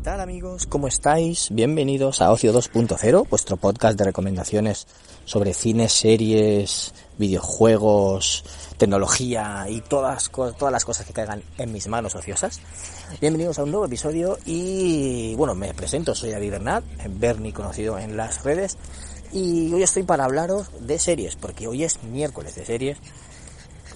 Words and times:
¿qué 0.00 0.04
tal 0.04 0.20
amigos? 0.22 0.64
¿Cómo 0.64 0.88
estáis? 0.88 1.48
Bienvenidos 1.50 2.22
a 2.22 2.32
Ocio 2.32 2.54
2.0, 2.54 3.28
vuestro 3.28 3.58
podcast 3.58 3.98
de 3.98 4.04
recomendaciones 4.06 4.86
sobre 5.26 5.52
cines, 5.52 5.92
series, 5.92 6.94
videojuegos, 7.18 8.42
tecnología 8.78 9.66
y 9.68 9.82
todas, 9.82 10.30
todas 10.30 10.72
las 10.72 10.86
cosas 10.86 11.04
que 11.04 11.12
caigan 11.12 11.42
en 11.58 11.70
mis 11.70 11.86
manos 11.86 12.14
ociosas. 12.14 12.62
Bienvenidos 13.20 13.58
a 13.58 13.64
un 13.64 13.72
nuevo 13.72 13.84
episodio 13.84 14.38
y 14.46 15.34
bueno, 15.34 15.54
me 15.54 15.74
presento, 15.74 16.14
soy 16.14 16.30
David 16.30 16.52
Bernat, 16.52 16.84
Bernie 17.10 17.52
conocido 17.52 17.98
en 17.98 18.16
las 18.16 18.42
redes 18.42 18.78
y 19.34 19.70
hoy 19.70 19.82
estoy 19.82 20.04
para 20.04 20.24
hablaros 20.24 20.68
de 20.80 20.98
series, 20.98 21.36
porque 21.36 21.68
hoy 21.68 21.84
es 21.84 22.02
miércoles 22.04 22.54
de 22.54 22.64
series 22.64 22.96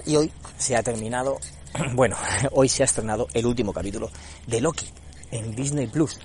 y 0.05 0.17
hoy 0.17 0.31
se 0.59 0.77
ha 0.77 0.83
terminado, 0.83 1.39
bueno, 1.95 2.17
hoy 2.53 2.69
se 2.69 2.83
ha 2.83 2.87
estrenado 2.87 3.27
el 3.33 3.47
último 3.47 3.73
capítulo 3.73 4.11
de 4.47 4.61
Loki 4.61 4.87
en 5.35 5.55
Disney 5.55 5.87
Plus, 5.87 6.19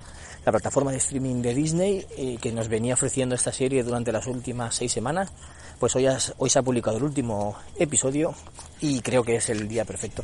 la 0.45 0.51
plataforma 0.51 0.91
de 0.91 0.97
streaming 0.97 1.41
de 1.41 1.53
Disney 1.53 2.05
eh, 2.17 2.37
que 2.41 2.51
nos 2.51 2.67
venía 2.69 2.93
ofreciendo 2.93 3.35
esta 3.35 3.51
serie 3.51 3.83
durante 3.83 4.11
las 4.11 4.27
últimas 4.27 4.75
seis 4.75 4.91
semanas. 4.91 5.31
Pues 5.79 5.95
hoy, 5.95 6.07
has- 6.07 6.33
hoy 6.37 6.49
se 6.49 6.59
ha 6.59 6.63
publicado 6.63 6.97
el 6.97 7.03
último 7.03 7.55
episodio 7.77 8.33
y 8.81 9.01
creo 9.01 9.23
que 9.23 9.35
es 9.37 9.49
el 9.49 9.67
día 9.67 9.85
perfecto 9.85 10.23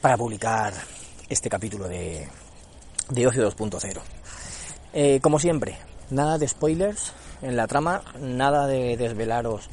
para 0.00 0.16
publicar 0.16 0.72
este 1.28 1.48
capítulo 1.48 1.86
de, 1.88 2.26
de 3.10 3.26
Ocio 3.26 3.50
2.0. 3.50 4.00
Eh, 4.92 5.20
como 5.22 5.38
siempre, 5.38 5.76
nada 6.10 6.38
de 6.38 6.48
spoilers 6.48 7.12
en 7.42 7.56
la 7.56 7.66
trama, 7.66 8.02
nada 8.20 8.66
de 8.66 8.96
desvelaros 8.96 9.68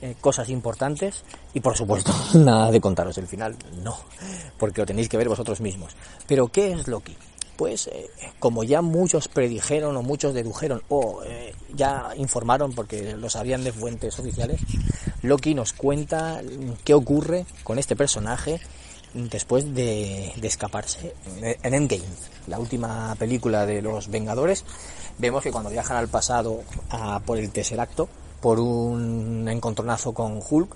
eh, 0.00 0.14
cosas 0.20 0.48
importantes 0.48 1.24
y 1.54 1.60
por 1.60 1.76
supuesto 1.76 2.12
nada 2.34 2.70
de 2.70 2.80
contaros 2.80 3.16
el 3.18 3.26
final, 3.26 3.56
no, 3.82 3.96
porque 4.58 4.80
lo 4.82 4.86
tenéis 4.86 5.08
que 5.08 5.16
ver 5.16 5.28
vosotros 5.28 5.60
mismos. 5.60 5.94
Pero 6.26 6.48
¿qué 6.48 6.72
es 6.72 6.86
Loki? 6.88 7.16
Pues 7.62 7.86
eh, 7.86 8.10
como 8.40 8.64
ya 8.64 8.82
muchos 8.82 9.28
predijeron 9.28 9.96
o 9.96 10.02
muchos 10.02 10.34
dedujeron 10.34 10.82
o 10.88 11.22
eh, 11.24 11.54
ya 11.72 12.08
informaron 12.16 12.72
porque 12.72 13.16
lo 13.16 13.30
sabían 13.30 13.62
de 13.62 13.70
fuentes 13.70 14.18
oficiales, 14.18 14.60
Loki 15.22 15.54
nos 15.54 15.72
cuenta 15.72 16.42
qué 16.82 16.92
ocurre 16.92 17.46
con 17.62 17.78
este 17.78 17.94
personaje 17.94 18.60
después 19.14 19.76
de, 19.76 20.32
de 20.36 20.48
escaparse 20.48 21.14
en 21.40 21.72
Endgame, 21.72 22.02
la 22.48 22.58
última 22.58 23.14
película 23.14 23.64
de 23.64 23.80
los 23.80 24.08
Vengadores. 24.08 24.64
Vemos 25.18 25.44
que 25.44 25.52
cuando 25.52 25.70
viajan 25.70 25.98
al 25.98 26.08
pasado 26.08 26.64
a 26.90 27.20
por 27.20 27.38
el 27.38 27.52
Tesseracto, 27.52 28.08
por 28.40 28.58
un 28.58 29.48
encontronazo 29.48 30.12
con 30.12 30.40
Hulk, 30.50 30.74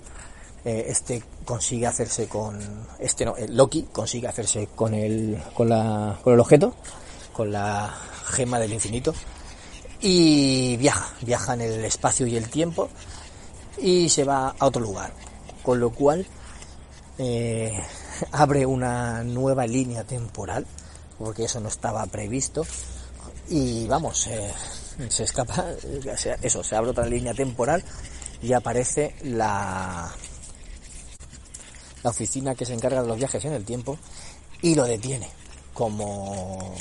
eh, 0.67 0.85
este 0.89 1.23
consigue 1.45 1.87
hacerse 1.87 2.27
con 2.27 2.59
este 2.99 3.23
no, 3.23 3.37
eh, 3.37 3.47
Loki 3.47 3.83
consigue 3.83 4.27
hacerse 4.27 4.67
con 4.75 4.93
el 4.93 5.41
con 5.53 5.69
la 5.69 6.19
con 6.21 6.33
el 6.33 6.39
objeto, 6.41 6.75
con 7.31 7.53
la 7.53 7.95
gema 8.25 8.59
del 8.59 8.73
infinito 8.73 9.13
y 10.01 10.75
viaja, 10.75 11.13
viaja 11.21 11.53
en 11.53 11.61
el 11.61 11.85
espacio 11.85 12.27
y 12.27 12.35
el 12.35 12.49
tiempo 12.49 12.89
y 13.77 14.09
se 14.09 14.25
va 14.25 14.55
a 14.59 14.65
otro 14.65 14.81
lugar, 14.81 15.13
con 15.63 15.79
lo 15.79 15.91
cual 15.91 16.27
eh, 17.17 17.71
abre 18.33 18.65
una 18.65 19.23
nueva 19.23 19.65
línea 19.65 20.03
temporal, 20.03 20.65
porque 21.17 21.45
eso 21.45 21.61
no 21.61 21.69
estaba 21.69 22.05
previsto, 22.07 22.65
y 23.49 23.87
vamos, 23.87 24.27
eh, 24.27 24.51
se 25.07 25.23
escapa, 25.23 25.65
eso, 26.41 26.61
se 26.61 26.75
abre 26.75 26.91
otra 26.91 27.05
línea 27.05 27.33
temporal 27.33 27.83
y 28.41 28.51
aparece 28.53 29.15
la, 29.23 30.13
la 32.07 32.11
oficina 32.11 32.55
que 32.55 32.65
se 32.65 32.73
encarga 32.73 33.01
de 33.01 33.07
los 33.09 33.17
viajes 33.17 33.43
en 33.43 33.51
el 33.51 33.65
tiempo 33.65 33.97
y 34.61 34.75
lo 34.75 34.85
detiene 34.85 35.27
como 35.73 36.73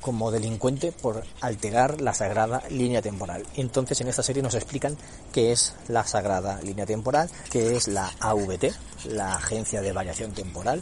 como 0.00 0.30
delincuente 0.30 0.92
por 0.92 1.24
alterar 1.40 2.00
la 2.00 2.14
sagrada 2.14 2.62
línea 2.70 3.02
temporal. 3.02 3.42
Entonces 3.56 4.00
en 4.00 4.06
esta 4.06 4.22
serie 4.22 4.40
nos 4.40 4.54
explican 4.54 4.96
qué 5.32 5.50
es 5.50 5.74
la 5.88 6.06
sagrada 6.06 6.60
línea 6.62 6.86
temporal, 6.86 7.28
qué 7.50 7.76
es 7.76 7.88
la 7.88 8.08
AVT, 8.20 8.72
la 9.06 9.34
agencia 9.34 9.82
de 9.82 9.92
variación 9.92 10.30
temporal 10.30 10.80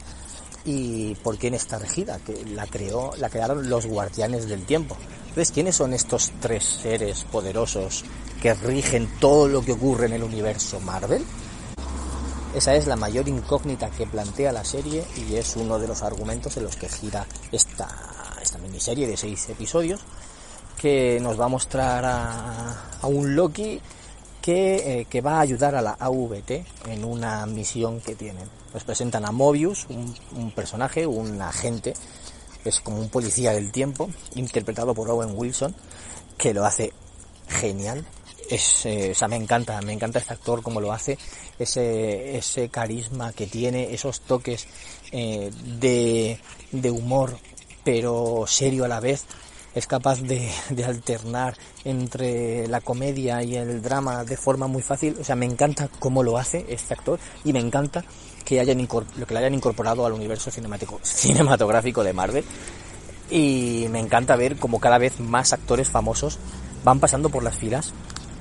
y 0.67 1.15
por 1.15 1.39
quién 1.39 1.55
está 1.55 1.79
regida, 1.79 2.19
que 2.19 2.45
la 2.45 2.67
creó, 2.67 3.17
la 3.17 3.31
crearon 3.31 3.71
los 3.71 3.87
guardianes 3.87 4.47
del 4.47 4.67
tiempo. 4.67 4.95
Entonces, 5.29 5.53
¿quiénes 5.53 5.75
son 5.75 5.95
estos 5.95 6.33
tres 6.39 6.65
seres 6.65 7.25
poderosos 7.25 8.05
que 8.43 8.53
rigen 8.53 9.09
todo 9.19 9.49
lo 9.49 9.63
que 9.63 9.73
ocurre 9.73 10.05
en 10.05 10.13
el 10.13 10.23
universo 10.23 10.81
Marvel? 10.81 11.25
Esa 12.55 12.75
es 12.75 12.87
la 12.87 12.97
mayor 12.97 13.29
incógnita 13.29 13.91
que 13.91 14.07
plantea 14.07 14.53
la 14.53 14.65
serie 14.65 15.05
y 15.17 15.37
es 15.37 15.55
uno 15.57 15.79
de 15.79 15.87
los 15.87 16.03
argumentos 16.03 16.57
en 16.57 16.65
los 16.65 16.77
que 16.77 16.89
gira 16.89 17.27
esta, 17.53 17.89
esta 18.43 18.59
miniserie 18.59 19.07
de 19.07 19.17
seis 19.17 19.49
episodios 19.51 20.01
que 20.79 21.19
nos 21.21 21.39
va 21.39 21.45
a 21.45 21.49
mostrar 21.49 22.05
a, 22.07 22.91
un 23.03 23.35
Loki 23.35 23.81
que, 24.41 25.01
eh, 25.01 25.05
que 25.05 25.21
va 25.21 25.37
a 25.37 25.41
ayudar 25.41 25.75
a 25.75 25.83
la 25.83 25.97
AVT 25.99 26.65
en 26.87 27.05
una 27.05 27.45
misión 27.47 28.01
que 28.01 28.15
tienen. 28.15 28.49
Nos 28.73 28.85
presentan 28.85 29.27
a 29.27 29.33
Mobius, 29.33 29.87
un, 29.91 30.15
un 30.37 30.51
personaje, 30.53 31.07
un 31.07 31.43
agente, 31.43 31.95
es 32.65 32.81
como 32.81 32.99
un 32.99 33.09
policía 33.09 33.53
del 33.53 33.73
tiempo, 33.73 34.09
interpretado 34.37 34.95
por 34.95 35.11
Owen 35.11 35.33
Wilson, 35.35 35.75
que 36.39 36.55
lo 36.55 36.65
hace 36.65 36.93
genial. 37.49 38.07
Es, 38.49 38.87
eh, 38.87 39.11
o 39.13 39.15
sea, 39.15 39.29
me 39.29 39.37
encanta, 39.37 39.81
me 39.83 39.93
encanta 39.93 40.19
este 40.19 40.33
actor 40.33 40.63
como 40.63 40.81
lo 40.81 40.93
hace, 40.93 41.19
ese, 41.59 42.37
ese 42.37 42.69
carisma 42.71 43.33
que 43.33 43.47
tiene, 43.47 43.93
esos 43.93 44.21
toques 44.23 44.67
eh, 45.13 45.51
de, 45.79 46.41
de 46.73 46.91
humor, 46.91 47.39
pero 47.85 48.45
serio 48.47 48.85
a 48.85 48.89
la 48.89 49.01
vez. 49.01 49.25
Es 49.75 49.87
capaz 49.87 50.23
de, 50.23 50.51
de 50.71 50.85
alternar 50.85 51.57
entre 51.85 52.67
la 52.69 52.81
comedia 52.81 53.43
y 53.43 53.55
el 53.55 53.83
drama 53.83 54.25
de 54.25 54.37
forma 54.37 54.67
muy 54.67 54.83
fácil. 54.83 55.17
O 55.21 55.25
sea, 55.25 55.37
me 55.37 55.47
encanta 55.47 55.89
cómo 55.99 56.23
lo 56.23 56.39
hace 56.39 56.65
este 56.69 56.95
actor 56.95 57.21
y 57.45 57.53
me 57.53 57.61
encanta 57.61 58.03
que 58.45 58.61
hayan 58.61 58.79
que 58.87 59.35
lo 59.35 59.39
hayan 59.39 59.55
incorporado 59.55 60.07
al 60.07 60.15
universo 60.15 60.51
cinematográfico 60.51 62.03
de 62.03 62.13
Marvel. 62.15 62.45
Y 63.31 63.87
me 63.91 64.01
encanta 64.01 64.37
ver 64.37 64.57
como 64.57 64.81
cada 64.81 64.97
vez 64.97 65.21
más 65.21 65.53
actores 65.53 65.91
famosos 65.91 66.39
van 66.83 66.99
pasando 66.99 67.29
por 67.29 67.43
las 67.43 67.57
filas. 67.57 67.93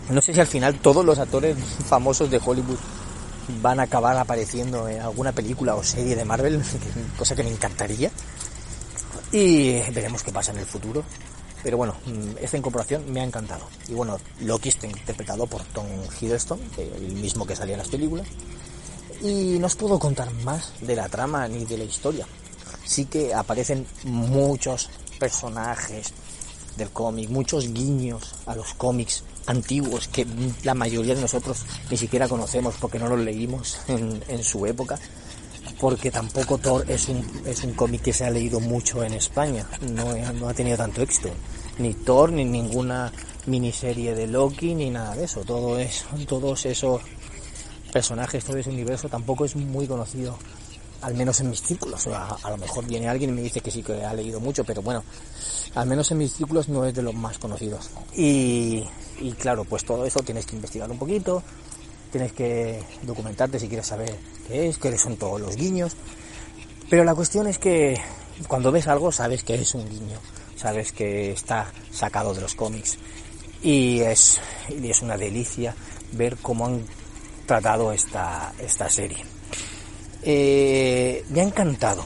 No 0.10 0.22
sé 0.22 0.34
si 0.34 0.40
al 0.40 0.48
final 0.48 0.80
todos 0.80 1.04
los 1.04 1.20
actores 1.20 1.58
famosos 1.86 2.32
de 2.32 2.40
Hollywood 2.44 2.78
van 3.62 3.80
a 3.80 3.84
acabar 3.84 4.18
apareciendo 4.18 4.88
en 4.88 5.02
alguna 5.02 5.34
película 5.34 5.76
o 5.76 5.84
serie 5.84 6.16
de 6.16 6.24
Marvel, 6.24 6.62
cosa 7.18 7.36
que 7.36 7.44
me 7.44 7.52
encantaría. 7.52 8.10
Y 9.32 9.80
veremos 9.92 10.24
qué 10.24 10.32
pasa 10.32 10.52
en 10.54 10.60
el 10.60 10.66
futuro. 10.66 11.04
Pero 11.64 11.76
bueno, 11.76 11.96
mm, 12.06 12.38
esta 12.40 12.58
incorporación 12.58 13.12
me 13.12 13.20
ha 13.20 13.24
encantado. 13.24 13.68
Y 13.90 13.94
bueno, 13.94 14.18
Loki 14.42 14.70
está 14.70 14.88
interpretado 14.88 15.48
por 15.48 15.64
Tom 15.64 15.88
Hiddleston, 16.22 16.60
el 16.78 17.14
mismo 17.14 17.46
que 17.46 17.56
salía 17.56 17.74
en 17.74 17.80
las 17.80 17.90
películas. 17.90 18.28
Y 19.22 19.58
no 19.60 19.68
os 19.68 19.76
puedo 19.76 20.00
contar 20.00 20.32
más 20.46 20.72
de 20.82 20.96
la 20.96 21.10
trama 21.10 21.48
ni 21.48 21.66
de 21.66 21.80
la 21.80 21.84
historia. 21.84 22.26
Sí 22.86 23.06
que 23.06 23.34
aparecen 23.34 23.86
muchos 24.04 24.90
personajes 25.20 26.14
del 26.78 26.92
cómic, 26.92 27.30
muchos 27.30 27.74
guiños 27.74 28.36
a 28.46 28.56
los 28.56 28.74
cómics 28.76 29.24
antiguos 29.48 30.08
que 30.08 30.28
la 30.64 30.74
mayoría 30.74 31.16
de 31.16 31.22
nosotros 31.22 31.66
ni 31.90 31.98
siquiera 31.98 32.28
conocemos 32.28 32.76
porque 32.80 33.00
no 33.00 33.10
los 33.10 33.20
leímos 33.20 33.80
en, 33.88 34.24
en 34.28 34.44
su 34.44 34.66
época. 34.66 35.00
Porque 35.80 36.10
tampoco 36.10 36.58
Thor 36.58 36.90
es 36.90 37.08
un, 37.08 37.24
es 37.46 37.64
un 37.64 37.74
cómic 37.74 38.02
que 38.02 38.14
se 38.14 38.26
ha 38.26 38.30
leído 38.30 38.60
mucho 38.60 39.04
en 39.04 39.14
España, 39.14 39.68
no, 39.82 40.16
no 40.34 40.50
ha 40.50 40.54
tenido 40.54 40.78
tanto 40.78 41.02
éxito. 41.02 41.30
Ni 41.78 41.94
Thor, 41.94 42.32
ni 42.32 42.46
ninguna 42.46 43.12
miniserie 43.46 44.16
de 44.16 44.28
Loki, 44.28 44.74
ni 44.74 44.90
nada 44.90 45.16
de 45.16 45.26
eso. 45.26 45.42
Todo 45.42 45.78
es, 45.78 46.06
todos 46.28 46.66
esos 46.66 47.02
personajes, 47.92 48.44
todo 48.44 48.58
ese 48.58 48.70
universo 48.70 49.08
tampoco 49.08 49.46
es 49.46 49.56
muy 49.56 49.88
conocido, 49.88 50.38
al 51.02 51.14
menos 51.16 51.40
en 51.40 51.50
mis 51.50 51.62
círculos. 51.62 52.08
A 52.08 52.50
lo 52.50 52.58
mejor 52.58 52.86
viene 52.86 53.08
alguien 53.08 53.32
y 53.32 53.34
me 53.34 53.42
dice 53.42 53.62
que 53.62 53.72
sí 53.72 53.84
que 53.84 54.04
ha 54.04 54.14
leído 54.14 54.40
mucho, 54.40 54.64
pero 54.64 54.82
bueno, 54.82 55.04
al 55.76 55.88
menos 55.88 56.12
en 56.12 56.20
mis 56.20 56.34
círculos 56.34 56.70
no 56.70 56.86
es 56.86 56.94
de 56.94 57.02
los 57.02 57.14
más 57.14 57.38
conocidos. 57.38 57.90
Y, 58.16 58.84
y 59.20 59.32
claro, 59.34 59.66
pues 59.66 59.86
todo 59.86 60.06
eso 60.06 60.20
tienes 60.22 60.46
que 60.46 60.56
investigar 60.56 60.90
un 60.90 60.98
poquito, 60.98 61.44
tienes 62.12 62.32
que 62.34 62.84
documentarte 63.04 63.60
si 63.60 63.68
quieres 63.68 63.88
saber 63.88 64.16
qué 64.48 64.70
es, 64.70 64.78
qué 64.78 64.98
son 64.98 65.18
todos 65.18 65.40
los 65.40 65.56
guiños. 65.56 65.96
Pero 66.90 67.04
la 67.04 67.16
cuestión 67.16 67.48
es 67.48 67.58
que 67.60 68.00
cuando 68.48 68.72
ves 68.72 68.88
algo 68.88 69.12
sabes 69.12 69.44
que 69.44 69.56
es 69.56 69.74
un 69.76 69.88
guiño, 69.90 70.20
sabes 70.56 70.92
que 70.92 71.32
está 71.32 71.72
sacado 71.92 72.34
de 72.34 72.42
los 72.42 72.56
cómics 72.56 72.98
y 73.62 74.00
es, 74.02 74.40
y 74.70 74.90
es 74.90 75.02
una 75.02 75.18
delicia 75.18 75.76
ver 76.14 76.38
cómo 76.38 76.66
han 76.66 76.86
tratado 77.46 77.92
esta, 77.92 78.54
esta 78.60 78.90
serie. 78.90 79.37
Eh, 80.24 81.24
me 81.30 81.42
ha 81.42 81.44
encantado, 81.44 82.06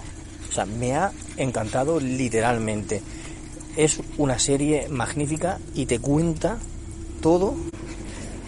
o 0.50 0.54
sea, 0.54 0.66
me 0.66 0.94
ha 0.94 1.12
encantado 1.38 2.00
literalmente. 2.00 3.02
Es 3.76 4.00
una 4.18 4.38
serie 4.38 4.90
magnífica 4.90 5.60
y 5.74 5.86
te 5.86 6.00
cuenta 6.00 6.58
todo 7.22 7.56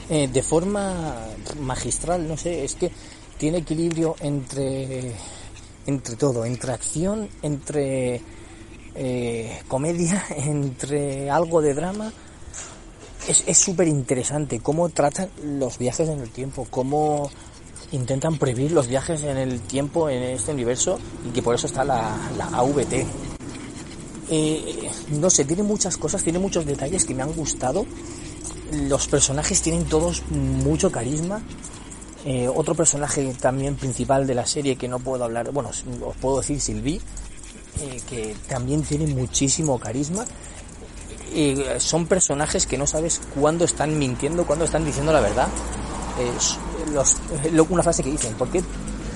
eh, 0.10 0.28
de 0.28 0.44
forma 0.44 1.16
magistral, 1.60 2.28
no 2.28 2.36
sé, 2.36 2.66
es 2.66 2.76
que 2.76 2.92
tiene 3.38 3.60
equilibrio 3.60 4.16
entre, 4.20 5.14
entre 5.86 6.16
todo, 6.18 6.44
entre 6.46 6.74
acción, 6.74 7.30
entre 7.42 8.22
eh, 8.96 9.62
comedia, 9.68 10.26
entre 10.38 11.30
algo 11.30 11.62
de 11.62 11.74
drama. 11.74 12.12
Es 13.26 13.58
súper 13.58 13.88
interesante 13.88 14.60
cómo 14.60 14.90
tratan 14.90 15.30
los 15.42 15.78
viajes 15.78 16.10
en 16.10 16.20
el 16.20 16.30
tiempo, 16.30 16.68
cómo 16.70 17.32
intentan 17.94 18.38
prohibir 18.38 18.72
los 18.72 18.88
viajes 18.88 19.24
en 19.24 19.38
el 19.38 19.62
tiempo 19.62 20.10
en 20.10 20.22
este 20.24 20.52
universo 20.52 21.00
y 21.28 21.32
que 21.32 21.42
por 21.42 21.56
eso 21.56 21.68
está 21.68 21.84
la, 21.86 22.18
la 22.38 22.46
AVT. 22.48 23.06
Eh, 24.30 24.90
no 25.12 25.30
sé, 25.30 25.46
tiene 25.46 25.64
muchas 25.64 25.98
cosas, 25.98 26.24
tiene 26.24 26.40
muchos 26.40 26.66
detalles 26.66 27.06
que 27.06 27.14
me 27.14 27.24
han 27.24 27.34
gustado. 27.34 27.86
Los 28.72 29.08
personajes 29.08 29.62
tienen 29.62 29.86
todos 29.86 30.24
mucho 30.30 30.92
carisma. 30.92 31.42
Eh, 32.26 32.48
otro 32.48 32.74
personaje 32.74 33.36
también 33.40 33.76
principal 33.76 34.26
de 34.26 34.34
la 34.34 34.46
serie 34.46 34.78
que 34.78 34.88
no 34.88 35.00
puedo 35.00 35.26
hablar, 35.26 35.52
bueno, 35.52 35.70
os 35.70 36.16
puedo 36.22 36.40
decir 36.40 36.62
Sylvie, 36.62 37.02
eh, 37.82 38.02
que 38.10 38.36
también 38.48 38.82
tiene 38.84 39.08
muchísimo 39.08 39.78
carisma. 39.78 40.26
Eh, 41.36 41.76
son 41.80 42.06
personajes 42.06 42.66
que 42.66 42.78
no 42.78 42.88
sabes 42.88 43.20
cuándo 43.36 43.66
están 43.66 43.98
mintiendo, 44.00 44.46
cuándo 44.46 44.64
están 44.66 44.86
diciendo 44.86 45.12
la 45.12 45.20
verdad. 45.20 45.48
Los, 46.92 47.16
una 47.70 47.84
frase 47.84 48.04
que 48.04 48.12
dicen, 48.12 48.34
¿por 48.36 48.50
qué 48.50 48.64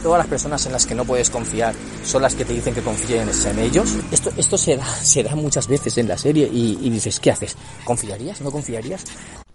todas 0.01 0.19
las 0.19 0.27
personas 0.27 0.65
en 0.65 0.71
las 0.71 0.85
que 0.85 0.95
no 0.95 1.05
puedes 1.05 1.29
confiar 1.29 1.75
son 2.03 2.21
las 2.21 2.35
que 2.35 2.45
te 2.45 2.53
dicen 2.53 2.73
que 2.73 2.81
confíes 2.81 3.45
en 3.45 3.59
ellos? 3.59 3.95
Esto, 4.11 4.31
esto 4.37 4.57
se, 4.57 4.77
da, 4.77 4.85
se 5.01 5.23
da 5.23 5.35
muchas 5.35 5.67
veces 5.67 5.97
en 5.97 6.07
la 6.07 6.17
serie 6.17 6.49
y, 6.51 6.77
y 6.81 6.89
dices, 6.89 7.19
¿qué 7.19 7.31
haces? 7.31 7.55
¿Confiarías? 7.83 8.41
¿No 8.41 8.51
confiarías? 8.51 9.03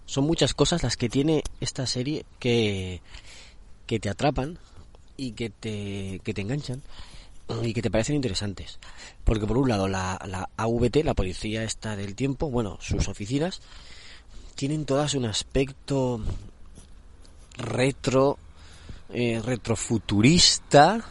Son 0.05 0.25
muchas 0.25 0.53
cosas 0.53 0.83
las 0.83 0.97
que 0.97 1.09
tiene 1.09 1.43
esta 1.59 1.87
serie 1.87 2.25
que, 2.39 3.01
que 3.87 3.99
te 3.99 4.09
atrapan 4.09 4.59
y 5.17 5.31
que 5.31 5.49
te, 5.49 6.21
que 6.23 6.33
te 6.33 6.41
enganchan 6.41 6.81
y 7.61 7.73
que 7.73 7.81
te 7.81 7.91
parecen 7.91 8.15
interesantes. 8.15 8.79
Porque 9.23 9.45
por 9.45 9.57
un 9.57 9.69
lado 9.69 9.87
la, 9.87 10.19
la 10.27 10.49
AVT, 10.57 11.03
la 11.03 11.13
Policía 11.13 11.63
esta 11.63 11.95
del 11.95 12.15
Tiempo, 12.15 12.49
bueno, 12.49 12.77
sus 12.81 13.07
oficinas, 13.07 13.61
tienen 14.55 14.85
todas 14.85 15.13
un 15.13 15.25
aspecto 15.25 16.21
retro, 17.57 18.37
eh, 19.09 19.41
retrofuturista, 19.43 21.03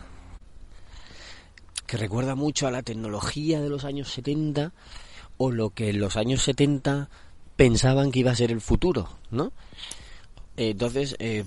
que 1.86 1.96
recuerda 1.96 2.34
mucho 2.34 2.66
a 2.66 2.70
la 2.70 2.82
tecnología 2.82 3.60
de 3.60 3.68
los 3.68 3.84
años 3.84 4.12
70 4.12 4.72
o 5.36 5.50
lo 5.50 5.70
que 5.70 5.90
en 5.90 6.00
los 6.00 6.16
años 6.16 6.42
70 6.42 7.08
pensaban 7.56 8.10
que 8.10 8.20
iba 8.20 8.30
a 8.30 8.36
ser 8.36 8.50
el 8.50 8.60
futuro, 8.60 9.08
¿no? 9.30 9.52
Entonces, 10.56 11.16
eh, 11.18 11.44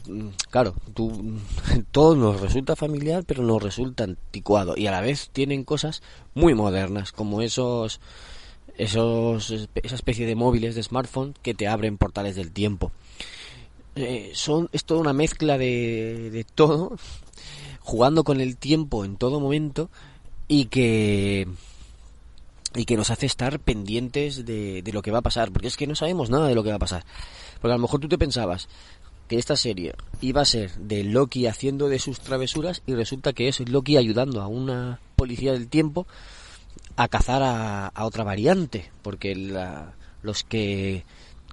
claro, 0.50 0.75
todo 1.92 2.15
nos 2.15 2.42
resulta 2.42 2.75
familiar, 2.75 3.24
pero 3.25 3.44
nos 3.44 3.62
resulta 3.62 4.03
anticuado. 4.03 4.75
Y 4.77 4.88
a 4.88 4.92
la 4.92 5.01
vez 5.01 5.30
tienen 5.31 5.63
cosas 5.63 6.01
muy 6.33 6.53
modernas, 6.53 7.12
como 7.12 7.42
esos, 7.42 8.00
esos, 8.77 9.51
esa 9.51 9.95
especie 9.95 10.25
de 10.25 10.36
móviles 10.36 10.75
de 10.75 10.83
smartphone 10.83 11.36
que 11.42 11.53
te 11.53 11.68
abren 11.68 11.97
portales 11.97 12.36
del 12.36 12.51
tiempo. 12.51 12.92
Eh, 13.95 14.31
son, 14.33 14.69
es 14.74 14.83
toda 14.83 15.00
una 15.00 15.13
mezcla 15.13 15.57
de, 15.57 16.30
de 16.31 16.44
todo, 16.44 16.97
jugando 17.80 18.24
con 18.24 18.42
el 18.42 18.57
tiempo 18.57 19.06
en 19.06 19.15
todo 19.15 19.39
momento 19.39 19.89
y 20.47 20.65
que 20.65 21.47
y 22.75 22.83
que 22.83 22.97
nos 22.97 23.09
hace 23.09 23.25
estar 23.25 23.59
pendientes 23.59 24.45
de, 24.45 24.81
de, 24.81 24.92
lo 24.92 25.01
que 25.01 25.12
va 25.12 25.19
a 25.19 25.24
pasar, 25.24 25.51
porque 25.51 25.69
es 25.69 25.77
que 25.77 25.88
no 25.88 25.95
sabemos 25.95 26.30
nada 26.30 26.50
de 26.50 26.56
lo 26.56 26.63
que 26.63 26.71
va 26.71 26.75
a 26.75 26.80
pasar. 26.80 27.06
Porque 27.62 27.71
a 27.71 27.77
lo 27.77 27.81
mejor 27.81 28.01
tú 28.01 28.09
te 28.09 28.18
pensabas 28.18 28.68
que 29.30 29.38
esta 29.38 29.56
serie 29.56 29.95
iba 30.19 30.42
a 30.42 30.45
ser 30.45 30.74
de 30.75 31.03
Loki 31.03 31.47
haciendo 31.47 31.88
de 31.88 32.00
sus 32.00 32.19
travesuras 32.19 32.83
y 32.86 32.94
resulta 32.94 33.31
que 33.31 33.47
es 33.47 33.62
Loki 33.69 33.95
ayudando 33.95 34.42
a 34.42 34.47
una 34.47 35.00
policía 35.15 35.53
del 35.53 35.69
tiempo 35.69 36.06
a 36.97 37.07
cazar 37.07 37.42
a, 37.44 37.88
a 37.88 38.06
otra 38.06 38.24
variante, 38.24 38.92
porque 39.01 39.36
la, 39.36 39.94
los 40.21 40.44
que 40.44 41.06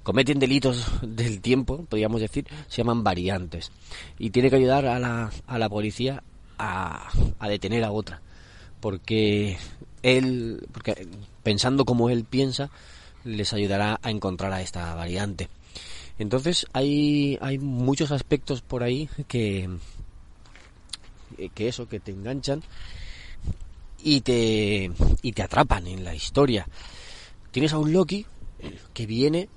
cometen 0.03 0.39
delitos 0.39 0.87
del 1.03 1.41
tiempo, 1.41 1.85
podríamos 1.89 2.21
decir, 2.21 2.47
se 2.69 2.79
llaman 2.79 3.05
variantes. 3.05 3.71
Y 4.19 4.31
tiene 4.31 4.51
que 4.51 4.57
ayudar 4.57 4.87
a 4.87 4.99
la, 4.99 5.31
a 5.47 5.59
la 5.59 5.69
policía 5.69 6.23
a, 6.59 7.11
a 7.39 7.49
detener 7.49 7.85
a 7.85 7.93
otra. 7.93 8.21
Porque 8.81 9.59
él, 10.03 10.67
porque 10.73 11.07
pensando 11.43 11.85
como 11.85 12.11
él 12.11 12.25
piensa, 12.25 12.71
les 13.25 13.53
ayudará 13.53 14.01
a 14.03 14.11
encontrar 14.11 14.53
a 14.53 14.63
esta 14.63 14.95
variante. 14.95 15.49
Entonces 16.19 16.67
hay, 16.73 17.39
hay 17.41 17.59
muchos 17.59 18.13
aspectos 18.13 18.61
por 18.61 18.83
ahí 18.83 19.09
que, 19.29 19.69
que 21.55 21.69
eso, 21.69 21.89
que 21.89 22.01
te 22.01 22.13
enganchan 22.13 22.63
y 24.03 24.21
te, 24.21 24.91
y 25.23 25.33
te 25.33 25.43
atrapan 25.43 25.87
en 25.87 26.05
la 26.05 26.15
historia. 26.15 26.67
Tienes 27.51 27.73
a 27.73 27.79
un 27.79 27.93
Loki 27.93 28.27
que 28.93 29.07
viene 29.07 29.49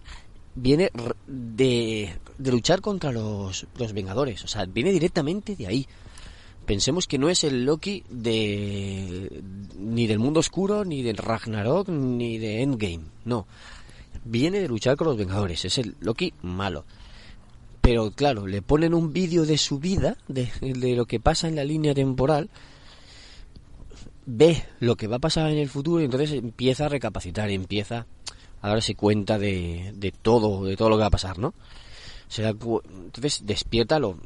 viene 0.55 0.89
de, 1.27 2.13
de 2.37 2.51
luchar 2.51 2.81
contra 2.81 3.11
los, 3.11 3.67
los 3.77 3.93
Vengadores, 3.93 4.43
o 4.43 4.47
sea, 4.47 4.65
viene 4.65 4.91
directamente 4.91 5.55
de 5.55 5.67
ahí. 5.67 5.87
Pensemos 6.65 7.05
que 7.05 7.19
no 7.19 7.29
es 7.29 7.43
el 7.43 7.63
Loki 7.63 8.03
de 8.09 9.43
ni 9.77 10.07
del 10.07 10.17
mundo 10.17 10.39
oscuro, 10.39 10.83
ni 10.83 11.03
del 11.03 11.17
Ragnarok, 11.17 11.89
ni 11.89 12.39
de 12.39 12.63
Endgame, 12.63 13.05
no. 13.23 13.45
Viene 14.23 14.59
de 14.59 14.67
luchar 14.67 14.95
con 14.95 15.07
los 15.07 15.17
Vengadores, 15.17 15.63
es 15.65 15.77
el 15.77 15.95
Loki 15.99 16.33
malo. 16.41 16.85
Pero 17.81 18.09
claro, 18.09 18.47
le 18.47 18.63
ponen 18.63 18.95
un 18.95 19.13
vídeo 19.13 19.45
de 19.45 19.59
su 19.59 19.77
vida, 19.77 20.17
de, 20.27 20.49
de 20.59 20.95
lo 20.95 21.05
que 21.05 21.19
pasa 21.19 21.47
en 21.47 21.55
la 21.55 21.63
línea 21.63 21.93
temporal, 21.93 22.49
ve 24.25 24.63
lo 24.79 24.95
que 24.95 25.05
va 25.05 25.17
a 25.17 25.19
pasar 25.19 25.51
en 25.51 25.59
el 25.59 25.69
futuro 25.69 26.01
y 26.01 26.05
entonces 26.05 26.31
empieza 26.31 26.87
a 26.87 26.89
recapacitar, 26.89 27.51
empieza 27.51 28.07
a 28.65 28.69
darse 28.69 28.95
cuenta 28.95 29.37
de, 29.37 29.93
de 29.95 30.11
todo, 30.11 30.65
de 30.65 30.75
todo 30.75 30.89
lo 30.89 30.95
que 30.95 31.01
va 31.01 31.07
a 31.07 31.11
pasar, 31.11 31.37
¿no? 31.37 31.53
Se 32.27 32.41
da, 32.41 32.49
entonces 32.49 33.41
despierta 33.45 33.99
lo, 33.99 34.17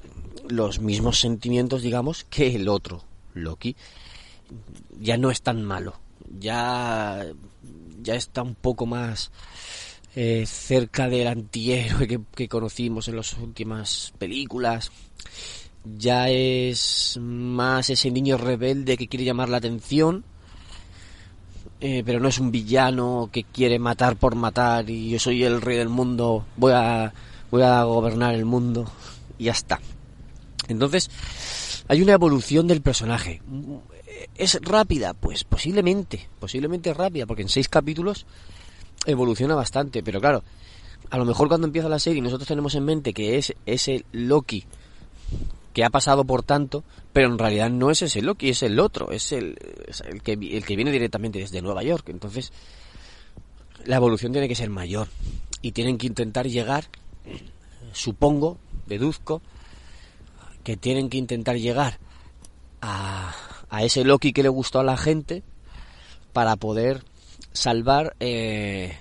los 0.48 0.80
mismos 0.80 1.20
sentimientos, 1.20 1.82
digamos, 1.82 2.24
que 2.24 2.56
el 2.56 2.70
otro, 2.70 3.04
Loki. 3.34 3.76
Ya 4.98 5.18
no 5.18 5.30
es 5.30 5.42
tan 5.42 5.64
malo, 5.64 6.00
ya, 6.40 7.26
ya 8.02 8.16
está 8.16 8.42
un 8.42 8.56
poco 8.56 8.86
más 8.86 9.30
eh, 10.16 10.46
cerca 10.48 11.10
del 11.10 11.28
antihéroe 11.28 12.08
que, 12.08 12.22
que 12.34 12.48
conocimos 12.48 13.10
en 13.10 13.18
las 13.18 13.34
últimas 13.34 14.14
películas. 14.18 14.90
Ya 15.84 16.30
es 16.30 17.20
más 17.22 17.90
ese 17.90 18.10
niño 18.10 18.38
rebelde 18.38 18.96
que 18.96 19.08
quiere 19.08 19.26
llamar 19.26 19.50
la 19.50 19.58
atención, 19.58 20.24
eh, 21.82 22.04
pero 22.06 22.20
no 22.20 22.28
es 22.28 22.40
un 22.40 22.52
villano 22.52 23.30
que 23.32 23.44
quiere 23.44 23.80
matar 23.80 24.18
por 24.18 24.36
matar 24.36 24.90
y 24.90 25.10
yo 25.10 25.20
soy 25.20 25.44
el 25.44 25.62
rey 25.62 25.78
del 25.78 25.90
mundo, 25.90 26.46
voy 26.58 26.74
a, 26.74 27.14
voy 27.52 27.62
a 27.62 27.84
gobernar 27.84 28.36
el 28.36 28.46
mundo 28.46 28.92
y 29.38 29.46
ya 29.46 29.54
está. 29.54 29.80
Entonces, 30.68 31.10
hay 31.88 32.02
una 32.02 32.14
evolución 32.14 32.68
del 32.68 32.82
personaje. 32.82 33.42
¿Es 34.36 34.60
rápida? 34.62 35.14
Pues 35.14 35.44
posiblemente, 35.44 36.28
posiblemente 36.40 36.94
rápida, 36.94 37.26
porque 37.26 37.44
en 37.44 37.50
seis 37.50 37.70
capítulos 37.70 38.26
evoluciona 39.06 39.56
bastante, 39.56 40.04
pero 40.04 40.20
claro, 40.20 40.44
a 41.10 41.18
lo 41.18 41.26
mejor 41.26 41.48
cuando 41.48 41.68
empieza 41.68 41.88
la 41.90 42.00
serie 42.00 42.22
nosotros 42.22 42.48
tenemos 42.48 42.76
en 42.76 42.86
mente 42.86 43.14
que 43.14 43.38
es 43.38 43.54
ese 43.66 44.06
Loki 44.12 44.66
que 45.74 45.84
ha 45.84 45.90
pasado 45.90 46.26
por 46.26 46.44
tanto, 46.44 46.84
pero 47.14 47.28
en 47.28 47.38
realidad 47.38 47.70
no 47.70 47.92
es 47.92 48.02
ese 48.02 48.22
Loki, 48.22 48.50
es 48.50 48.64
el 48.64 48.80
otro, 48.80 49.12
es 49.12 49.32
el, 49.32 49.58
el, 50.06 50.22
que, 50.22 50.34
el 50.34 50.66
que 50.66 50.76
viene 50.76 50.92
directamente 50.92 51.40
desde 51.40 51.62
Nueva 51.62 51.84
York. 51.84 52.10
Entonces, 52.10 52.52
la 53.86 53.98
evolución 53.98 54.32
tiene 54.32 54.48
que 54.48 54.56
ser 54.56 54.70
mayor 54.70 55.08
y 55.62 55.72
tienen 55.72 55.98
que 55.98 56.08
intentar 56.08 56.48
llegar, 56.48 56.86
supongo, 57.94 58.58
deduzco, 58.88 59.42
que 60.64 60.78
tienen 60.78 61.10
que 61.10 61.18
intentar 61.18 61.58
llegar 61.58 62.00
a, 62.82 63.36
a 63.70 63.84
ese 63.84 64.04
Loki 64.04 64.34
que 64.34 64.44
le 64.44 64.50
gustó 64.50 64.80
a 64.80 64.84
la 64.84 64.98
gente 64.98 65.44
para 66.34 66.56
poder 66.56 67.04
salvar 67.54 68.16
eh, 68.20 68.98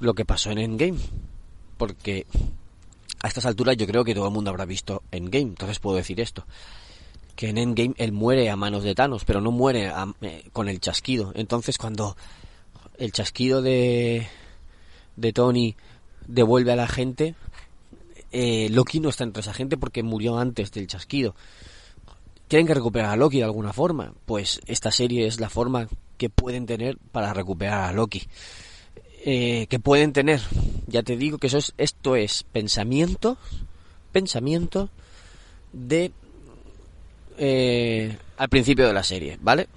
lo 0.00 0.14
que 0.14 0.24
pasó 0.24 0.50
en 0.50 0.58
Endgame. 0.58 0.98
Porque 1.76 2.26
a 3.22 3.28
estas 3.28 3.46
alturas 3.46 3.76
yo 3.76 3.86
creo 3.86 4.04
que 4.04 4.14
todo 4.14 4.26
el 4.26 4.32
mundo 4.32 4.50
habrá 4.50 4.64
visto 4.64 5.02
Endgame, 5.10 5.44
entonces 5.50 5.78
puedo 5.78 5.96
decir 5.96 6.20
esto. 6.20 6.44
que 7.36 7.48
en 7.50 7.56
Endgame 7.58 7.94
él 7.98 8.10
muere 8.10 8.50
a 8.50 8.56
manos 8.56 8.82
de 8.82 8.96
Thanos, 8.96 9.24
pero 9.24 9.40
no 9.40 9.52
muere 9.52 9.86
a- 9.86 10.12
eh, 10.22 10.42
con 10.52 10.68
el 10.68 10.80
chasquido. 10.80 11.30
Entonces 11.36 11.78
cuando 11.78 12.16
el 12.98 13.12
chasquido 13.12 13.62
de, 13.62 14.26
de 15.14 15.32
Tony 15.32 15.76
devuelve 16.26 16.72
a 16.72 16.76
la 16.76 16.88
gente, 16.88 17.36
eh, 18.32 18.68
Loki 18.70 18.98
no 18.98 19.08
está 19.08 19.22
entre 19.22 19.42
esa 19.42 19.54
gente 19.54 19.76
porque 19.76 20.02
murió 20.02 20.36
antes 20.36 20.72
del 20.72 20.88
chasquido. 20.88 21.36
Tienen 22.48 22.66
que 22.66 22.74
recuperar 22.74 23.10
a 23.10 23.16
Loki 23.16 23.36
de 23.38 23.44
alguna 23.44 23.72
forma. 23.72 24.14
Pues 24.26 24.60
esta 24.66 24.90
serie 24.90 25.28
es 25.28 25.38
la 25.38 25.48
forma 25.48 25.86
que 26.16 26.30
pueden 26.30 26.66
tener 26.66 26.98
para 27.12 27.32
recuperar 27.34 27.84
a 27.88 27.92
Loki. 27.92 28.26
Eh, 29.24 29.66
que 29.68 29.78
pueden 29.78 30.12
tener. 30.12 30.40
Ya 30.86 31.02
te 31.02 31.16
digo 31.16 31.38
que 31.38 31.48
eso 31.48 31.58
es, 31.58 31.74
esto 31.76 32.16
es 32.16 32.44
pensamiento, 32.44 33.36
pensamiento 34.12 34.90
de 35.72 36.12
eh, 37.36 38.16
al 38.36 38.48
principio 38.48 38.86
de 38.86 38.92
la 38.92 39.02
serie, 39.02 39.38
¿vale? 39.40 39.68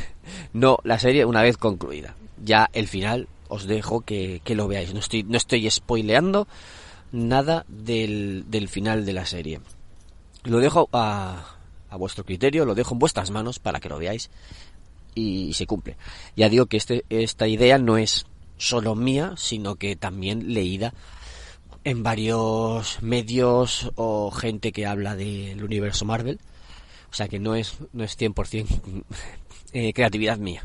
no 0.52 0.78
la 0.84 0.98
serie 0.98 1.24
una 1.24 1.42
vez 1.42 1.56
concluida. 1.56 2.14
Ya 2.44 2.68
el 2.72 2.88
final 2.88 3.28
os 3.48 3.66
dejo 3.66 4.02
que, 4.02 4.42
que 4.44 4.54
lo 4.54 4.68
veáis. 4.68 4.92
No 4.92 5.00
estoy, 5.00 5.22
no 5.22 5.36
estoy 5.36 5.70
spoileando 5.70 6.46
nada 7.12 7.64
del, 7.68 8.44
del 8.48 8.68
final 8.68 9.04
de 9.04 9.12
la 9.12 9.26
serie. 9.26 9.60
Lo 10.44 10.58
dejo 10.58 10.88
a, 10.92 11.56
a 11.88 11.96
vuestro 11.96 12.24
criterio, 12.24 12.64
lo 12.64 12.74
dejo 12.74 12.94
en 12.94 12.98
vuestras 13.00 13.30
manos 13.30 13.58
para 13.58 13.80
que 13.80 13.88
lo 13.88 13.98
veáis 13.98 14.30
y 15.14 15.52
se 15.54 15.66
cumple. 15.66 15.96
Ya 16.36 16.48
digo 16.48 16.66
que 16.66 16.76
este, 16.76 17.04
esta 17.10 17.48
idea 17.48 17.78
no 17.78 17.98
es 17.98 18.26
solo 18.60 18.94
mía, 18.94 19.34
sino 19.36 19.76
que 19.76 19.96
también 19.96 20.52
leída 20.52 20.92
en 21.82 22.02
varios 22.02 23.02
medios 23.02 23.90
o 23.96 24.30
gente 24.30 24.70
que 24.70 24.86
habla 24.86 25.16
del 25.16 25.64
universo 25.64 26.04
Marvel. 26.04 26.38
O 27.10 27.14
sea 27.14 27.26
que 27.26 27.38
no 27.38 27.54
es, 27.54 27.78
no 27.92 28.04
es 28.04 28.18
100% 28.18 28.66
eh, 29.72 29.92
creatividad 29.94 30.38
mía. 30.38 30.62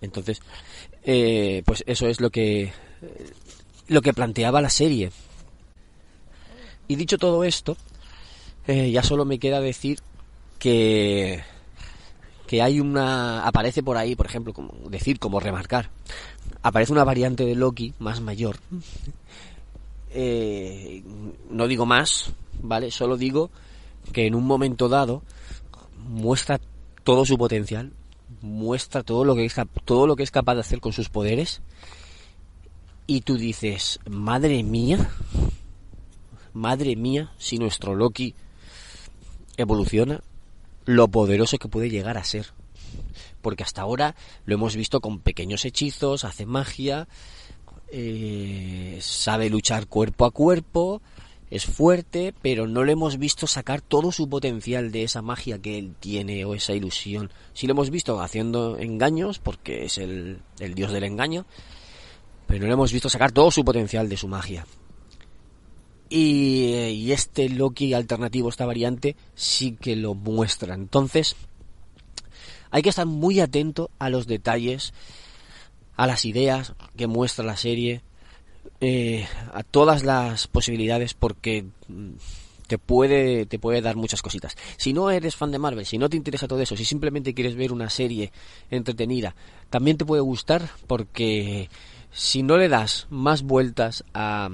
Entonces, 0.00 0.40
eh, 1.02 1.62
pues 1.66 1.82
eso 1.86 2.06
es 2.06 2.20
lo 2.20 2.30
que, 2.30 2.72
lo 3.88 4.00
que 4.02 4.14
planteaba 4.14 4.62
la 4.62 4.70
serie. 4.70 5.10
Y 6.86 6.94
dicho 6.94 7.18
todo 7.18 7.42
esto, 7.44 7.76
eh, 8.68 8.90
ya 8.92 9.02
solo 9.02 9.24
me 9.24 9.40
queda 9.40 9.60
decir 9.60 9.98
que 10.60 11.42
que 12.50 12.62
hay 12.62 12.80
una 12.80 13.46
aparece 13.46 13.80
por 13.80 13.96
ahí, 13.96 14.16
por 14.16 14.26
ejemplo, 14.26 14.52
como 14.52 14.72
decir, 14.90 15.20
como 15.20 15.38
remarcar, 15.38 15.88
aparece 16.64 16.90
una 16.90 17.04
variante 17.04 17.44
de 17.44 17.54
Loki 17.54 17.94
más 18.00 18.20
mayor. 18.20 18.56
Eh, 20.12 21.04
no 21.48 21.68
digo 21.68 21.86
más, 21.86 22.32
¿vale? 22.60 22.90
Solo 22.90 23.16
digo 23.16 23.52
que 24.12 24.26
en 24.26 24.34
un 24.34 24.44
momento 24.44 24.88
dado 24.88 25.22
muestra 26.08 26.60
todo 27.04 27.24
su 27.24 27.38
potencial, 27.38 27.92
muestra 28.42 29.04
todo 29.04 29.24
lo 29.24 29.36
que 29.36 29.44
es 29.44 29.54
todo 29.84 30.08
lo 30.08 30.16
que 30.16 30.24
es 30.24 30.32
capaz 30.32 30.56
de 30.56 30.62
hacer 30.62 30.80
con 30.80 30.92
sus 30.92 31.08
poderes 31.08 31.62
y 33.06 33.20
tú 33.20 33.36
dices, 33.36 34.00
"Madre 34.10 34.64
mía, 34.64 35.08
madre 36.52 36.96
mía, 36.96 37.32
si 37.38 37.58
nuestro 37.58 37.94
Loki 37.94 38.34
evoluciona, 39.56 40.24
lo 40.94 41.08
poderoso 41.08 41.58
que 41.58 41.68
puede 41.68 41.90
llegar 41.90 42.18
a 42.18 42.24
ser. 42.24 42.46
Porque 43.42 43.62
hasta 43.62 43.82
ahora 43.82 44.14
lo 44.44 44.54
hemos 44.54 44.76
visto 44.76 45.00
con 45.00 45.20
pequeños 45.20 45.64
hechizos, 45.64 46.24
hace 46.24 46.46
magia, 46.46 47.08
eh, 47.90 48.98
sabe 49.00 49.50
luchar 49.50 49.86
cuerpo 49.86 50.24
a 50.24 50.30
cuerpo, 50.30 51.00
es 51.50 51.64
fuerte, 51.64 52.34
pero 52.42 52.66
no 52.66 52.84
le 52.84 52.92
hemos 52.92 53.18
visto 53.18 53.46
sacar 53.46 53.80
todo 53.80 54.12
su 54.12 54.28
potencial 54.28 54.92
de 54.92 55.04
esa 55.04 55.22
magia 55.22 55.60
que 55.60 55.78
él 55.78 55.94
tiene 55.98 56.44
o 56.44 56.54
esa 56.54 56.74
ilusión. 56.74 57.30
Sí 57.54 57.66
lo 57.66 57.72
hemos 57.72 57.90
visto 57.90 58.20
haciendo 58.20 58.78
engaños, 58.78 59.38
porque 59.38 59.84
es 59.84 59.98
el, 59.98 60.40
el 60.58 60.74
dios 60.74 60.92
del 60.92 61.04
engaño, 61.04 61.46
pero 62.46 62.60
no 62.60 62.66
le 62.66 62.72
hemos 62.74 62.92
visto 62.92 63.08
sacar 63.08 63.32
todo 63.32 63.50
su 63.50 63.64
potencial 63.64 64.08
de 64.08 64.16
su 64.16 64.28
magia. 64.28 64.66
Y, 66.10 66.74
y 66.88 67.12
este 67.12 67.48
Loki 67.48 67.94
alternativo, 67.94 68.48
esta 68.48 68.66
variante, 68.66 69.16
sí 69.34 69.76
que 69.80 69.94
lo 69.96 70.14
muestra. 70.14 70.74
Entonces, 70.74 71.36
hay 72.70 72.82
que 72.82 72.88
estar 72.88 73.06
muy 73.06 73.40
atento 73.40 73.90
a 73.98 74.10
los 74.10 74.26
detalles, 74.26 74.92
a 75.96 76.06
las 76.06 76.24
ideas 76.24 76.74
que 76.96 77.06
muestra 77.06 77.44
la 77.44 77.56
serie, 77.56 78.02
eh, 78.80 79.26
a 79.52 79.62
todas 79.62 80.04
las 80.04 80.46
posibilidades, 80.46 81.14
porque 81.14 81.64
mm, 81.88 82.12
te 82.66 82.78
puede, 82.78 83.46
te 83.46 83.58
puede 83.58 83.82
dar 83.82 83.96
muchas 83.96 84.22
cositas. 84.22 84.56
Si 84.76 84.92
no 84.92 85.10
eres 85.10 85.36
fan 85.36 85.50
de 85.50 85.58
Marvel, 85.58 85.84
si 85.84 85.98
no 85.98 86.08
te 86.08 86.16
interesa 86.16 86.48
todo 86.48 86.60
eso, 86.60 86.76
si 86.76 86.84
simplemente 86.84 87.34
quieres 87.34 87.56
ver 87.56 87.72
una 87.72 87.90
serie 87.90 88.32
entretenida, 88.70 89.34
también 89.68 89.96
te 89.96 90.04
puede 90.04 90.22
gustar, 90.22 90.70
porque 90.86 91.68
si 92.12 92.42
no 92.42 92.56
le 92.56 92.68
das 92.68 93.06
más 93.10 93.42
vueltas 93.42 94.04
a 94.14 94.50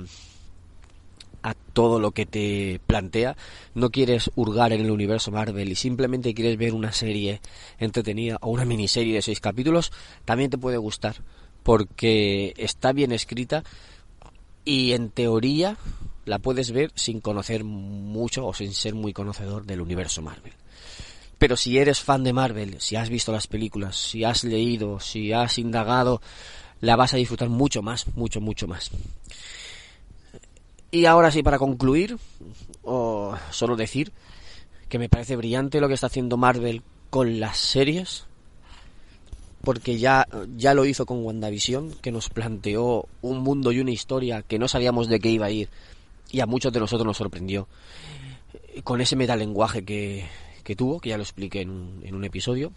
a 1.46 1.54
todo 1.54 2.00
lo 2.00 2.10
que 2.10 2.26
te 2.26 2.80
plantea, 2.88 3.36
no 3.72 3.90
quieres 3.90 4.32
hurgar 4.34 4.72
en 4.72 4.80
el 4.80 4.90
universo 4.90 5.30
Marvel 5.30 5.70
y 5.70 5.76
simplemente 5.76 6.34
quieres 6.34 6.58
ver 6.58 6.74
una 6.74 6.90
serie 6.90 7.40
entretenida 7.78 8.36
o 8.40 8.50
una 8.50 8.64
miniserie 8.64 9.14
de 9.14 9.22
seis 9.22 9.40
capítulos, 9.40 9.92
también 10.24 10.50
te 10.50 10.58
puede 10.58 10.76
gustar 10.76 11.22
porque 11.62 12.52
está 12.56 12.92
bien 12.92 13.12
escrita 13.12 13.62
y 14.64 14.90
en 14.92 15.10
teoría 15.10 15.76
la 16.24 16.40
puedes 16.40 16.72
ver 16.72 16.90
sin 16.96 17.20
conocer 17.20 17.62
mucho 17.62 18.44
o 18.44 18.52
sin 18.52 18.74
ser 18.74 18.96
muy 18.96 19.12
conocedor 19.12 19.66
del 19.66 19.80
universo 19.80 20.22
Marvel. 20.22 20.52
Pero 21.38 21.56
si 21.56 21.78
eres 21.78 22.00
fan 22.00 22.24
de 22.24 22.32
Marvel, 22.32 22.80
si 22.80 22.96
has 22.96 23.08
visto 23.08 23.30
las 23.30 23.46
películas, 23.46 23.94
si 23.94 24.24
has 24.24 24.42
leído, 24.42 24.98
si 24.98 25.32
has 25.32 25.58
indagado, 25.58 26.20
la 26.80 26.96
vas 26.96 27.14
a 27.14 27.18
disfrutar 27.18 27.50
mucho 27.50 27.82
más, 27.82 28.04
mucho, 28.16 28.40
mucho 28.40 28.66
más. 28.66 28.90
Y 30.90 31.04
ahora 31.06 31.30
sí, 31.30 31.42
para 31.42 31.58
concluir, 31.58 32.16
o 32.82 33.34
solo 33.50 33.76
decir 33.76 34.12
que 34.88 34.98
me 34.98 35.08
parece 35.08 35.36
brillante 35.36 35.80
lo 35.80 35.88
que 35.88 35.94
está 35.94 36.06
haciendo 36.06 36.36
Marvel 36.36 36.82
con 37.10 37.40
las 37.40 37.58
series, 37.58 38.26
porque 39.62 39.98
ya, 39.98 40.28
ya 40.56 40.74
lo 40.74 40.84
hizo 40.84 41.06
con 41.06 41.24
WandaVision, 41.24 41.94
que 42.00 42.12
nos 42.12 42.28
planteó 42.28 43.08
un 43.20 43.38
mundo 43.40 43.72
y 43.72 43.80
una 43.80 43.90
historia 43.90 44.42
que 44.42 44.58
no 44.58 44.68
sabíamos 44.68 45.08
de 45.08 45.18
qué 45.18 45.30
iba 45.30 45.46
a 45.46 45.50
ir, 45.50 45.68
y 46.30 46.40
a 46.40 46.46
muchos 46.46 46.72
de 46.72 46.80
nosotros 46.80 47.06
nos 47.06 47.16
sorprendió, 47.16 47.66
con 48.84 49.00
ese 49.00 49.16
metalenguaje 49.16 49.84
que, 49.84 50.24
que 50.62 50.76
tuvo, 50.76 51.00
que 51.00 51.08
ya 51.08 51.16
lo 51.16 51.24
expliqué 51.24 51.62
en 51.62 51.70
un, 51.70 52.04
un 52.08 52.24
episodio. 52.24 52.72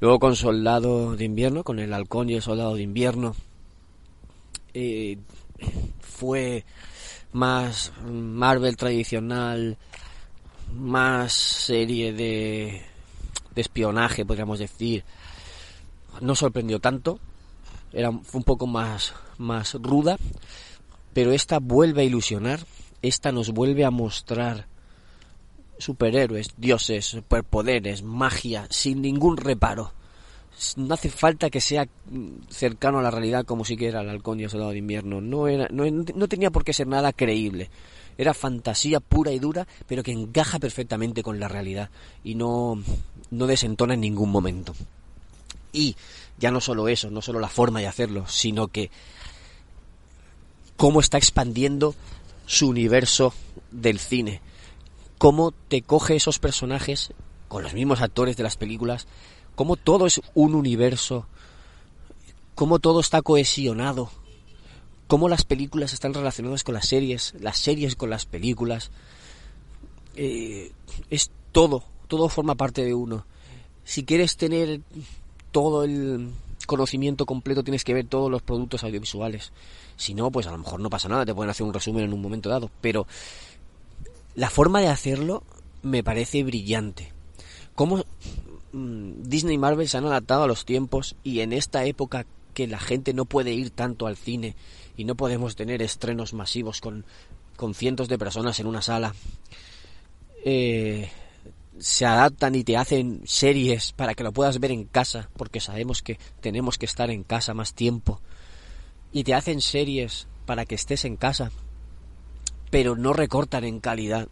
Luego 0.00 0.18
con 0.18 0.36
Soldado 0.36 1.16
de 1.16 1.24
Invierno, 1.24 1.64
con 1.64 1.78
el 1.78 1.92
Halcón 1.92 2.28
y 2.30 2.34
el 2.34 2.42
Soldado 2.42 2.74
de 2.74 2.82
Invierno, 2.82 3.34
eh, 4.74 5.18
fue 6.00 6.64
más 7.36 7.92
Marvel 8.02 8.78
tradicional, 8.78 9.76
más 10.72 11.34
serie 11.34 12.14
de, 12.14 12.82
de 13.54 13.60
espionaje, 13.60 14.24
podríamos 14.24 14.58
decir. 14.58 15.04
No 16.22 16.34
sorprendió 16.34 16.80
tanto, 16.80 17.20
era 17.92 18.10
fue 18.10 18.38
un 18.38 18.44
poco 18.44 18.66
más, 18.66 19.12
más 19.36 19.74
ruda, 19.74 20.16
pero 21.12 21.32
esta 21.32 21.58
vuelve 21.58 22.02
a 22.02 22.04
ilusionar, 22.04 22.60
esta 23.02 23.32
nos 23.32 23.50
vuelve 23.50 23.84
a 23.84 23.90
mostrar 23.90 24.66
superhéroes, 25.78 26.54
dioses, 26.56 27.04
superpoderes, 27.04 28.02
magia, 28.02 28.66
sin 28.70 29.02
ningún 29.02 29.36
reparo. 29.36 29.92
No 30.76 30.94
hace 30.94 31.10
falta 31.10 31.50
que 31.50 31.60
sea 31.60 31.86
cercano 32.48 32.98
a 32.98 33.02
la 33.02 33.10
realidad 33.10 33.44
como 33.44 33.64
si 33.64 33.76
que 33.76 33.88
era 33.88 34.00
el 34.00 34.08
halcón 34.08 34.40
y 34.40 34.44
el 34.44 34.50
soldado 34.50 34.72
de 34.72 34.78
invierno. 34.78 35.20
No, 35.20 35.48
era, 35.48 35.68
no, 35.70 35.84
no 35.90 36.28
tenía 36.28 36.50
por 36.50 36.64
qué 36.64 36.72
ser 36.72 36.86
nada 36.86 37.12
creíble. 37.12 37.70
Era 38.18 38.32
fantasía 38.32 39.00
pura 39.00 39.32
y 39.32 39.38
dura, 39.38 39.66
pero 39.86 40.02
que 40.02 40.12
encaja 40.12 40.58
perfectamente 40.58 41.22
con 41.22 41.38
la 41.38 41.48
realidad 41.48 41.90
y 42.24 42.34
no, 42.34 42.82
no 43.30 43.46
desentona 43.46 43.94
en 43.94 44.00
ningún 44.00 44.30
momento. 44.30 44.74
Y 45.72 45.96
ya 46.38 46.50
no 46.50 46.60
solo 46.60 46.88
eso, 46.88 47.10
no 47.10 47.20
solo 47.20 47.40
la 47.40 47.48
forma 47.48 47.80
de 47.80 47.86
hacerlo, 47.86 48.26
sino 48.26 48.68
que 48.68 48.90
cómo 50.76 51.00
está 51.00 51.18
expandiendo 51.18 51.94
su 52.46 52.68
universo 52.68 53.34
del 53.70 53.98
cine. 53.98 54.40
Cómo 55.18 55.52
te 55.52 55.82
coge 55.82 56.16
esos 56.16 56.38
personajes 56.38 57.12
con 57.48 57.62
los 57.62 57.74
mismos 57.74 58.00
actores 58.00 58.36
de 58.36 58.42
las 58.42 58.56
películas, 58.56 59.06
cómo 59.56 59.74
todo 59.74 60.06
es 60.06 60.20
un 60.34 60.54
universo, 60.54 61.26
cómo 62.54 62.78
todo 62.78 63.00
está 63.00 63.22
cohesionado, 63.22 64.10
cómo 65.08 65.28
las 65.28 65.44
películas 65.44 65.92
están 65.92 66.14
relacionadas 66.14 66.62
con 66.62 66.74
las 66.74 66.86
series, 66.86 67.34
las 67.40 67.58
series 67.58 67.96
con 67.96 68.10
las 68.10 68.26
películas. 68.26 68.92
Eh, 70.14 70.70
es 71.10 71.32
todo, 71.50 71.82
todo 72.06 72.28
forma 72.28 72.54
parte 72.54 72.84
de 72.84 72.94
uno. 72.94 73.26
Si 73.82 74.04
quieres 74.04 74.36
tener 74.36 74.80
todo 75.50 75.84
el 75.84 76.30
conocimiento 76.66 77.26
completo 77.26 77.62
tienes 77.62 77.84
que 77.84 77.94
ver 77.94 78.06
todos 78.06 78.30
los 78.30 78.42
productos 78.42 78.84
audiovisuales. 78.84 79.52
Si 79.96 80.12
no, 80.14 80.30
pues 80.30 80.46
a 80.46 80.50
lo 80.50 80.58
mejor 80.58 80.80
no 80.80 80.90
pasa 80.90 81.08
nada, 81.08 81.24
te 81.24 81.34
pueden 81.34 81.50
hacer 81.50 81.64
un 81.64 81.72
resumen 81.72 82.04
en 82.04 82.12
un 82.12 82.20
momento 82.20 82.50
dado. 82.50 82.70
Pero 82.80 83.06
la 84.34 84.50
forma 84.50 84.80
de 84.80 84.88
hacerlo 84.88 85.42
me 85.82 86.02
parece 86.02 86.42
brillante. 86.42 87.12
cómo 87.74 88.04
Disney 88.76 89.54
y 89.54 89.58
Marvel 89.58 89.88
se 89.88 89.96
han 89.96 90.04
adaptado 90.04 90.42
a 90.42 90.46
los 90.46 90.64
tiempos 90.64 91.16
y 91.24 91.40
en 91.40 91.52
esta 91.52 91.84
época 91.84 92.26
que 92.52 92.66
la 92.66 92.78
gente 92.78 93.14
no 93.14 93.24
puede 93.24 93.52
ir 93.52 93.70
tanto 93.70 94.06
al 94.06 94.16
cine 94.16 94.54
y 94.96 95.04
no 95.04 95.14
podemos 95.14 95.56
tener 95.56 95.82
estrenos 95.82 96.34
masivos 96.34 96.80
con, 96.80 97.04
con 97.56 97.74
cientos 97.74 98.08
de 98.08 98.18
personas 98.18 98.60
en 98.60 98.66
una 98.66 98.82
sala, 98.82 99.14
eh, 100.44 101.10
se 101.78 102.06
adaptan 102.06 102.54
y 102.54 102.64
te 102.64 102.76
hacen 102.76 103.22
series 103.24 103.92
para 103.92 104.14
que 104.14 104.24
lo 104.24 104.32
puedas 104.32 104.60
ver 104.60 104.70
en 104.70 104.84
casa, 104.84 105.30
porque 105.36 105.60
sabemos 105.60 106.02
que 106.02 106.18
tenemos 106.40 106.78
que 106.78 106.86
estar 106.86 107.10
en 107.10 107.24
casa 107.24 107.54
más 107.54 107.74
tiempo, 107.74 108.20
y 109.12 109.24
te 109.24 109.34
hacen 109.34 109.60
series 109.60 110.26
para 110.46 110.64
que 110.64 110.74
estés 110.74 111.04
en 111.04 111.16
casa, 111.16 111.50
pero 112.70 112.96
no 112.96 113.12
recortan 113.12 113.64
en 113.64 113.80
calidad, 113.80 114.28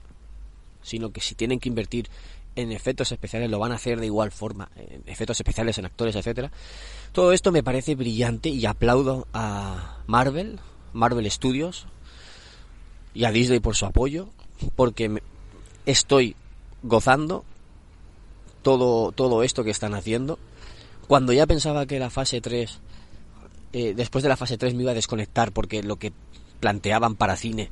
sino 0.83 1.13
que 1.13 1.21
si 1.21 1.35
tienen 1.35 1.61
que 1.61 1.69
invertir 1.69 2.09
en 2.57 2.73
efectos 2.73 3.13
especiales 3.13 3.51
lo 3.51 3.59
van 3.59 3.73
a 3.73 3.77
hacer 3.77 4.01
de 4.01 4.07
igual 4.07 4.31
forma, 4.31 4.71
en 4.77 5.03
efectos 5.07 5.39
especiales, 5.41 5.79
en 5.79 5.87
actores, 5.87 6.17
etcétera. 6.17 6.51
Todo 7.13 7.33
esto 7.33 7.53
me 7.53 7.63
parece 7.63 7.95
brillante 7.95 8.49
y 8.49 8.67
aplaudo 8.67 9.27
a 9.33 9.99
Marvel, 10.07 10.61
Marvel 10.93 11.31
Studios 11.31 11.87
y 13.15 13.25
a 13.25 13.33
Disney 13.33 13.61
por 13.61 13.77
su 13.77 13.87
apoyo, 13.87 14.29
porque 14.77 15.23
estoy 15.87 16.37
gozando 16.83 17.45
todo, 18.63 19.13
todo 19.13 19.43
esto 19.43 19.65
que 19.65 19.71
están 19.71 19.95
haciendo. 19.95 20.39
Cuando 21.07 21.33
ya 21.33 21.47
pensaba 21.47 21.87
que 21.87 21.99
la 21.99 22.11
fase 22.11 22.41
3, 22.41 22.81
eh, 23.73 23.95
después 23.95 24.23
de 24.23 24.29
la 24.29 24.37
fase 24.37 24.57
3 24.57 24.75
me 24.75 24.83
iba 24.83 24.93
a 24.93 24.95
desconectar 24.95 25.53
porque 25.53 25.83
lo 25.83 25.97
que 25.97 26.13
planteaban 26.61 27.15
para 27.17 27.37
cine 27.37 27.71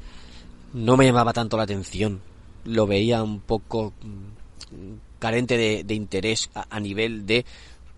no 0.73 0.97
me 0.97 1.07
llamaba 1.07 1.33
tanto 1.33 1.57
la 1.57 1.63
atención. 1.63 2.21
Lo 2.65 2.87
veía 2.87 3.23
un 3.23 3.41
poco 3.41 3.93
mm, 4.03 4.42
carente 5.19 5.57
de, 5.57 5.95
interés 5.95 6.51
a, 6.55 6.67
a, 6.71 6.81
nivel 6.81 7.27
de 7.27 7.45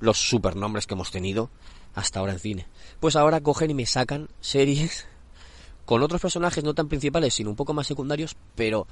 los 0.01 0.19
supernombres 0.19 0.87
que 0.87 0.95
hemos 0.95 1.11
tenido 1.11 1.51
hasta 1.95 2.21
ahora 2.21 2.33
en 2.33 2.39
cine. 2.39 2.67
Pues 3.01 3.17
ahora 3.17 3.41
cogen 3.41 3.71
y 3.71 3.75
me 3.75 3.87
sacan 3.87 4.29
series 4.41 5.07
con 5.85 6.03
otros 6.03 6.21
personajes 6.21 6.65
no 6.65 6.75
tan 6.75 6.89
principales, 6.89 7.35
sino 7.35 7.51
un 7.51 7.57
poco 7.57 7.75
más 7.75 7.87
secundarios, 7.87 8.37
pero 8.55 8.87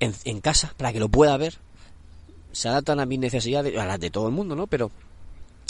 en, 0.00 0.14
en 0.24 0.40
casa, 0.40 0.74
para 0.76 0.92
que 0.92 1.00
lo 1.00 1.08
pueda 1.08 1.36
ver. 1.36 1.58
Se 2.52 2.68
adaptan 2.68 3.00
a 3.00 3.06
mis 3.06 3.18
necesidades, 3.18 3.76
a 3.78 3.84
las 3.84 4.00
de 4.00 4.10
todo 4.10 4.26
el 4.26 4.34
mundo, 4.34 4.56
¿no? 4.56 4.66
Pero 4.66 4.90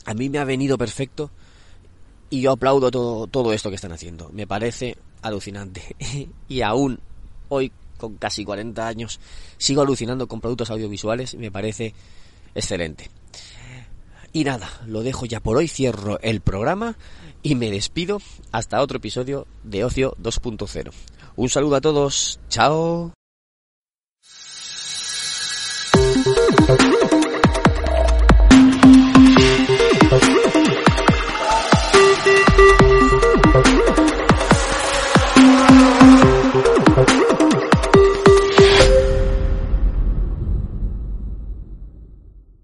a 0.05 0.15
mí 0.15 0.29
me 0.29 0.39
ha 0.39 0.45
venido 0.45 0.79
perfecto 0.79 1.31
y 2.31 2.43
yo 2.43 2.53
aplaudo 2.53 2.91
todo, 2.91 3.27
todo 3.27 3.53
esto 3.53 3.71
que 3.71 3.77
están 3.77 3.93
haciendo. 3.93 4.31
Me 4.33 4.47
parece 4.47 4.97
alucinante. 5.23 5.97
y 6.49 6.61
aún 6.63 7.01
hoy, 7.49 7.73
con 7.99 8.17
casi 8.17 8.45
40 8.45 8.87
años, 8.87 9.21
sigo 9.59 9.83
alucinando 9.83 10.27
con 10.27 10.41
productos 10.41 10.71
audiovisuales 10.71 11.35
y 11.35 11.39
me 11.39 11.51
parece 11.51 11.95
excelente. 12.55 13.11
Y 14.33 14.45
nada, 14.45 14.71
lo 14.87 15.03
dejo 15.03 15.27
ya 15.27 15.41
por 15.41 15.57
hoy, 15.57 15.69
cierro 15.69 16.19
el 16.21 16.41
programa 16.41 16.97
y 17.43 17.55
me 17.55 17.71
despido 17.71 18.21
hasta 18.53 18.81
otro 18.81 18.99
episodio 18.99 19.47
de 19.65 19.85
Ocio 19.85 20.15
2.0. 20.23 20.93
Un 21.37 21.49
saludo 21.49 21.77
a 21.77 21.81
todos, 21.81 22.41
chao. 22.49 23.18